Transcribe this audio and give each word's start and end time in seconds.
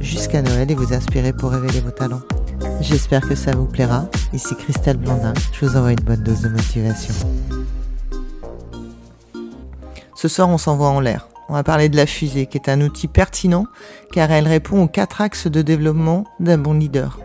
jusqu'à 0.00 0.42
Noël 0.42 0.70
et 0.70 0.74
vous 0.74 0.92
inspirer 0.92 1.32
pour 1.32 1.50
révéler 1.50 1.80
vos 1.80 1.90
talents. 1.90 2.22
J'espère 2.80 3.26
que 3.28 3.34
ça 3.34 3.52
vous 3.52 3.66
plaira. 3.66 4.06
Ici 4.32 4.54
Christelle 4.56 4.96
Blandin, 4.96 5.34
je 5.52 5.66
vous 5.66 5.76
envoie 5.76 5.92
une 5.92 6.00
bonne 6.00 6.22
dose 6.22 6.42
de 6.42 6.48
motivation. 6.48 7.14
Ce 10.14 10.28
soir, 10.28 10.48
on 10.48 10.58
s'envoie 10.58 10.88
en 10.88 11.00
l'air. 11.00 11.28
On 11.48 11.54
va 11.54 11.62
parler 11.62 11.88
de 11.88 11.96
la 11.96 12.06
fusée, 12.06 12.46
qui 12.46 12.58
est 12.58 12.68
un 12.68 12.80
outil 12.80 13.08
pertinent 13.08 13.66
car 14.12 14.30
elle 14.30 14.46
répond 14.46 14.82
aux 14.82 14.88
quatre 14.88 15.20
axes 15.20 15.46
de 15.46 15.62
développement 15.62 16.24
d'un 16.40 16.58
bon 16.58 16.74
leader. 16.74 17.18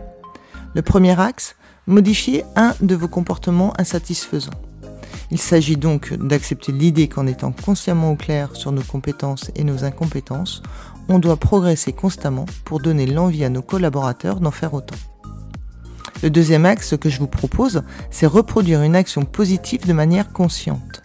Le 0.74 0.82
premier 0.82 1.18
axe, 1.20 1.56
modifier 1.86 2.44
un 2.56 2.74
de 2.80 2.94
vos 2.94 3.08
comportements 3.08 3.74
insatisfaisants. 3.78 4.50
Il 5.30 5.38
s'agit 5.38 5.76
donc 5.76 6.12
d'accepter 6.14 6.72
l'idée 6.72 7.08
qu'en 7.08 7.26
étant 7.26 7.52
consciemment 7.52 8.12
au 8.12 8.16
clair 8.16 8.50
sur 8.54 8.72
nos 8.72 8.82
compétences 8.82 9.50
et 9.56 9.64
nos 9.64 9.84
incompétences, 9.84 10.62
on 11.08 11.18
doit 11.18 11.36
progresser 11.36 11.92
constamment 11.92 12.46
pour 12.64 12.80
donner 12.80 13.06
l'envie 13.06 13.44
à 13.44 13.48
nos 13.48 13.62
collaborateurs 13.62 14.40
d'en 14.40 14.50
faire 14.50 14.74
autant. 14.74 14.96
Le 16.22 16.30
deuxième 16.30 16.64
axe 16.64 16.96
que 16.96 17.10
je 17.10 17.18
vous 17.18 17.26
propose, 17.26 17.82
c'est 18.10 18.26
reproduire 18.26 18.82
une 18.82 18.96
action 18.96 19.24
positive 19.24 19.86
de 19.86 19.92
manière 19.92 20.32
consciente. 20.32 21.02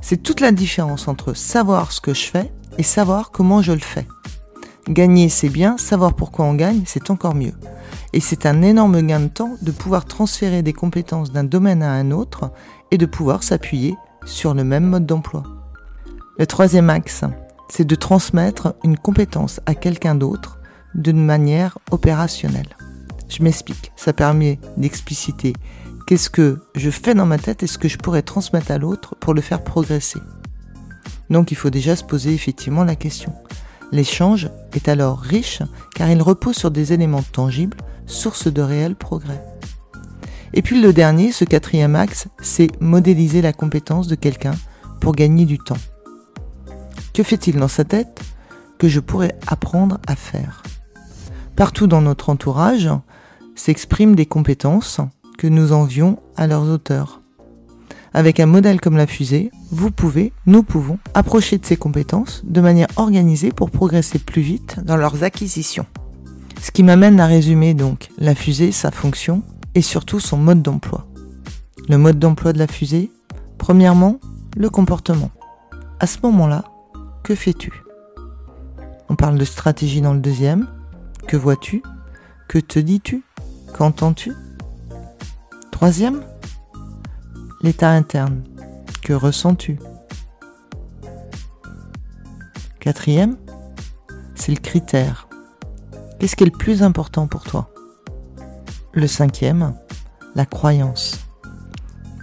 C'est 0.00 0.22
toute 0.22 0.40
la 0.40 0.52
différence 0.52 1.08
entre 1.08 1.34
savoir 1.34 1.90
ce 1.90 2.00
que 2.00 2.14
je 2.14 2.26
fais 2.26 2.52
et 2.78 2.82
savoir 2.82 3.30
comment 3.30 3.62
je 3.62 3.72
le 3.72 3.78
fais. 3.78 4.06
Gagner, 4.88 5.28
c'est 5.30 5.48
bien, 5.48 5.78
savoir 5.78 6.14
pourquoi 6.14 6.44
on 6.44 6.54
gagne, 6.54 6.82
c'est 6.86 7.10
encore 7.10 7.34
mieux. 7.34 7.54
Et 8.12 8.20
c'est 8.20 8.46
un 8.46 8.62
énorme 8.62 9.00
gain 9.00 9.20
de 9.20 9.28
temps 9.28 9.56
de 9.62 9.72
pouvoir 9.72 10.04
transférer 10.04 10.62
des 10.62 10.74
compétences 10.74 11.32
d'un 11.32 11.42
domaine 11.42 11.82
à 11.82 11.92
un 11.92 12.10
autre 12.10 12.52
et 12.90 12.98
de 12.98 13.06
pouvoir 13.06 13.42
s'appuyer 13.42 13.96
sur 14.26 14.54
le 14.54 14.62
même 14.62 14.84
mode 14.84 15.06
d'emploi. 15.06 15.42
Le 16.38 16.46
troisième 16.46 16.90
axe, 16.90 17.24
c'est 17.68 17.86
de 17.86 17.94
transmettre 17.94 18.74
une 18.84 18.98
compétence 18.98 19.60
à 19.66 19.74
quelqu'un 19.74 20.14
d'autre 20.14 20.58
d'une 20.94 21.24
manière 21.24 21.78
opérationnelle. 21.90 22.76
Je 23.28 23.42
m'explique, 23.42 23.92
ça 23.96 24.12
permet 24.12 24.58
d'expliciter 24.76 25.54
qu'est-ce 26.06 26.30
que 26.30 26.60
je 26.74 26.90
fais 26.90 27.14
dans 27.14 27.26
ma 27.26 27.38
tête 27.38 27.62
et 27.62 27.66
ce 27.66 27.78
que 27.78 27.88
je 27.88 27.98
pourrais 27.98 28.22
transmettre 28.22 28.70
à 28.70 28.78
l'autre 28.78 29.16
pour 29.16 29.34
le 29.34 29.40
faire 29.40 29.64
progresser. 29.64 30.20
Donc 31.30 31.50
il 31.50 31.56
faut 31.56 31.70
déjà 31.70 31.96
se 31.96 32.04
poser 32.04 32.34
effectivement 32.34 32.84
la 32.84 32.96
question. 32.96 33.32
L'échange 33.92 34.50
est 34.74 34.88
alors 34.88 35.18
riche 35.18 35.62
car 35.94 36.10
il 36.10 36.20
repose 36.20 36.56
sur 36.56 36.70
des 36.70 36.92
éléments 36.92 37.22
tangibles, 37.22 37.78
source 38.06 38.52
de 38.52 38.62
réel 38.62 38.94
progrès. 38.94 39.42
Et 40.52 40.62
puis 40.62 40.80
le 40.80 40.92
dernier, 40.92 41.32
ce 41.32 41.44
quatrième 41.44 41.96
axe, 41.96 42.28
c'est 42.40 42.80
modéliser 42.80 43.42
la 43.42 43.52
compétence 43.52 44.06
de 44.06 44.14
quelqu'un 44.14 44.54
pour 45.00 45.14
gagner 45.14 45.46
du 45.46 45.58
temps. 45.58 45.76
Que 47.14 47.22
fait-il 47.22 47.60
dans 47.60 47.68
sa 47.68 47.84
tête 47.84 48.20
que 48.76 48.88
je 48.88 48.98
pourrais 48.98 49.36
apprendre 49.46 50.00
à 50.08 50.16
faire? 50.16 50.64
Partout 51.54 51.86
dans 51.86 52.02
notre 52.02 52.28
entourage 52.28 52.90
s'expriment 53.54 54.16
des 54.16 54.26
compétences 54.26 55.00
que 55.38 55.46
nous 55.46 55.72
envions 55.72 56.18
à 56.36 56.48
leurs 56.48 56.68
auteurs. 56.68 57.22
Avec 58.14 58.40
un 58.40 58.46
modèle 58.46 58.80
comme 58.80 58.96
la 58.96 59.06
fusée, 59.06 59.52
vous 59.70 59.92
pouvez, 59.92 60.32
nous 60.46 60.64
pouvons, 60.64 60.98
approcher 61.14 61.56
de 61.58 61.64
ces 61.64 61.76
compétences 61.76 62.42
de 62.44 62.60
manière 62.60 62.88
organisée 62.96 63.52
pour 63.52 63.70
progresser 63.70 64.18
plus 64.18 64.42
vite 64.42 64.80
dans 64.84 64.96
leurs 64.96 65.22
acquisitions. 65.22 65.86
Ce 66.60 66.72
qui 66.72 66.82
m'amène 66.82 67.20
à 67.20 67.26
résumer 67.26 67.74
donc 67.74 68.08
la 68.18 68.34
fusée, 68.34 68.72
sa 68.72 68.90
fonction 68.90 69.44
et 69.76 69.82
surtout 69.82 70.18
son 70.18 70.36
mode 70.36 70.62
d'emploi. 70.62 71.06
Le 71.88 71.96
mode 71.96 72.18
d'emploi 72.18 72.52
de 72.52 72.58
la 72.58 72.66
fusée, 72.66 73.12
premièrement, 73.56 74.18
le 74.56 74.68
comportement. 74.68 75.30
À 76.00 76.08
ce 76.08 76.18
moment-là, 76.24 76.64
que 77.24 77.34
fais-tu? 77.34 77.72
On 79.08 79.16
parle 79.16 79.38
de 79.38 79.44
stratégie 79.46 80.02
dans 80.02 80.12
le 80.12 80.20
deuxième. 80.20 80.68
Que 81.26 81.38
vois-tu? 81.38 81.82
Que 82.48 82.58
te 82.58 82.78
dis-tu? 82.78 83.24
Qu'entends-tu? 83.72 84.34
Troisième, 85.72 86.22
l'état 87.62 87.90
interne. 87.90 88.44
Que 89.02 89.14
ressens-tu? 89.14 89.78
Quatrième, 92.78 93.38
c'est 94.34 94.52
le 94.52 94.60
critère. 94.60 95.26
Qu'est-ce 96.18 96.36
qui 96.36 96.44
est 96.44 96.52
le 96.52 96.58
plus 96.58 96.82
important 96.82 97.26
pour 97.26 97.44
toi? 97.44 97.70
Le 98.92 99.06
cinquième, 99.06 99.74
la 100.34 100.44
croyance. 100.44 101.26